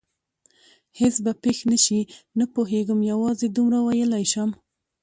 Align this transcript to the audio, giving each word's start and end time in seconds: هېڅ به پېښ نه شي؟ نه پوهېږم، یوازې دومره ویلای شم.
هېڅ 0.99 1.15
به 1.23 1.31
پېښ 1.43 1.59
نه 1.71 1.77
شي؟ 1.85 1.99
نه 2.37 2.45
پوهېږم، 2.53 2.99
یوازې 3.11 3.47
دومره 3.51 3.77
ویلای 3.81 4.25
شم. 4.31 4.49